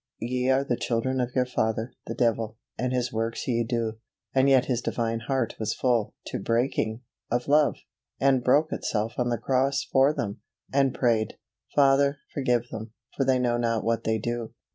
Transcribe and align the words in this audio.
ye 0.17 0.49
are 0.49 0.63
the 0.63 0.75
children 0.75 1.19
of 1.21 1.29
your 1.35 1.45
father, 1.45 1.93
the 2.07 2.15
devil, 2.15 2.57
and 2.75 2.91
his 2.91 3.13
works 3.13 3.47
ye 3.47 3.63
do." 3.63 3.99
And 4.33 4.49
yet 4.49 4.65
His 4.65 4.81
Divine 4.81 5.19
heart 5.27 5.53
was 5.59 5.75
full, 5.75 6.15
to 6.25 6.39
breaking, 6.39 7.01
of 7.29 7.47
love, 7.47 7.75
and 8.19 8.43
broke 8.43 8.71
itself 8.73 9.13
on 9.19 9.29
the 9.29 9.37
cross 9.37 9.83
for 9.83 10.11
them, 10.11 10.41
and 10.73 10.95
prayed, 10.95 11.37
"Father, 11.75 12.17
forgive 12.33 12.69
them; 12.71 12.93
for 13.15 13.25
they 13.25 13.37
know 13.37 13.57
not 13.57 13.83
what 13.83 14.03
they 14.03 14.17
do." 14.17 14.55